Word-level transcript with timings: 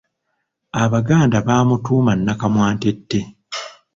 Abaganda 0.83 1.37
bamutuuma 1.47 2.11
nnakamwantette. 2.19 3.19